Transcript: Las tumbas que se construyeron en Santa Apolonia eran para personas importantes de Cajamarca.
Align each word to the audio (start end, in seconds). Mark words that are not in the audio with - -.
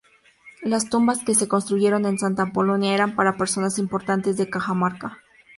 Las 0.63 0.89
tumbas 0.89 1.23
que 1.23 1.35
se 1.35 1.47
construyeron 1.47 2.07
en 2.07 2.17
Santa 2.17 2.41
Apolonia 2.41 2.95
eran 2.95 3.15
para 3.15 3.37
personas 3.37 3.77
importantes 3.77 4.35
de 4.35 4.49
Cajamarca. 4.49 5.19